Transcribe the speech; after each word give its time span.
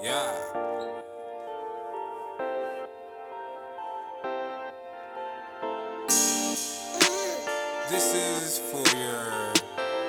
Yeah. 0.00 0.32
This 7.90 8.14
is 8.14 8.58
for 8.58 8.96
your 8.96 9.52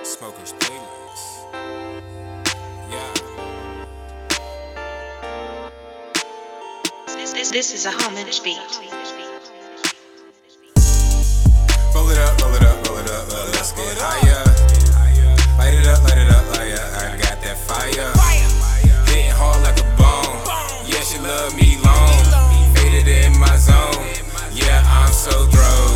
smokers 0.04 0.54
playlist. 0.54 1.54
Yeah. 2.92 3.14
This, 7.08 7.34
this, 7.34 7.52
this 7.52 7.74
is 7.74 7.86
a 7.88 7.92
homage 7.92 8.44
beat. 8.44 9.19
Long. 21.84 22.74
Faded 22.76 23.08
in 23.08 23.40
my 23.40 23.56
zone. 23.58 24.06
Yeah, 24.54 24.84
I'm 24.86 25.12
so 25.12 25.48
drove. 25.50 25.89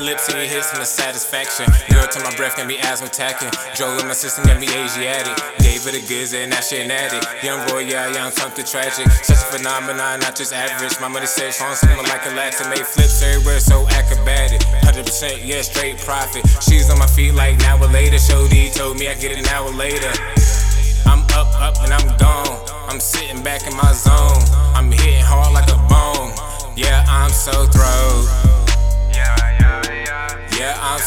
Lips 0.00 0.32
and 0.32 0.38
your 0.38 0.48
hips 0.48 0.72
and 0.72 0.80
the 0.80 0.88
satisfaction. 0.88 1.68
Girl, 1.92 2.08
to 2.08 2.18
my 2.24 2.34
breath 2.34 2.56
got 2.56 2.66
me 2.66 2.78
asthma 2.80 3.08
attacking. 3.08 3.52
Drove 3.76 3.96
with 3.96 4.06
my 4.06 4.16
system, 4.16 4.48
got 4.48 4.58
me 4.58 4.64
Asiatic. 4.64 5.36
Gave 5.60 5.84
her 5.84 5.92
the 5.92 6.00
goods 6.08 6.32
and 6.32 6.48
now 6.48 6.60
she 6.60 6.80
an 6.80 6.90
addict. 6.90 7.28
Young 7.44 7.60
boy, 7.68 7.84
yeah, 7.84 8.08
young, 8.08 8.32
something 8.32 8.64
tragic. 8.64 9.04
Such 9.20 9.36
a 9.36 9.58
phenomenon, 9.58 10.20
not 10.20 10.36
just 10.36 10.54
average. 10.54 10.98
My 11.00 11.08
money 11.08 11.26
says 11.26 11.60
on 11.60 11.76
something 11.76 12.08
like 12.08 12.24
a 12.24 12.32
latch 12.32 12.56
and 12.64 12.70
made 12.70 12.86
flips 12.86 13.20
everywhere, 13.20 13.60
so 13.60 13.86
acrobatic. 13.92 14.60
100%, 14.88 15.44
yeah, 15.44 15.60
straight 15.60 15.98
profit. 15.98 16.48
She's 16.64 16.88
on 16.88 16.98
my 16.98 17.06
feet 17.06 17.34
like 17.34 17.60
an 17.60 17.64
hour 17.68 17.86
later. 17.88 18.16
Shody 18.16 18.72
told 18.72 18.98
me 18.98 19.08
I 19.08 19.14
get 19.14 19.32
it 19.32 19.38
an 19.44 19.48
hour 19.52 19.68
later. 19.68 20.08
I'm 21.04 21.20
up, 21.36 21.52
up, 21.60 21.76
and 21.84 21.92
I'm 21.92 22.16
gone. 22.16 22.56
I'm 22.88 23.00
sitting 23.00 23.42
back 23.42 23.68
in 23.68 23.76
my 23.76 23.92
zone. 23.92 24.40
I'm 24.72 24.90
hitting 24.90 25.20
hard 25.20 25.52
like 25.52 25.68
a 25.68 25.76
bone. 25.92 26.32
Yeah, 26.74 27.04
I'm 27.06 27.30
so 27.30 27.66
thrilled. 27.68 28.39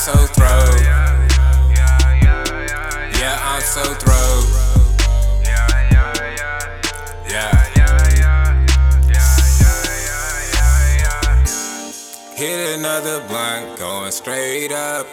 So 0.03 0.11
thrilled. 0.11 0.81
Yeah, 3.21 3.39
I'm 3.41 3.61
so 3.61 3.81
thrilled. 3.93 4.49
Yeah. 7.29 7.49
Hit 12.35 12.77
another 12.77 13.25
blunt, 13.29 13.79
going 13.79 14.11
straight 14.11 14.73
up. 14.73 15.07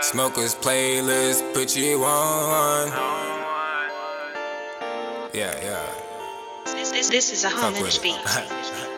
Smokers 0.00 0.54
playlist, 0.54 1.52
put 1.52 1.76
you 1.76 2.02
on. 2.02 2.88
Yeah, 5.34 5.54
yeah. 5.62 5.86
This, 6.64 6.90
this, 6.90 7.10
this 7.10 7.32
is 7.34 7.44
a 7.44 7.50
homage 7.50 8.00
beat. 8.00 8.16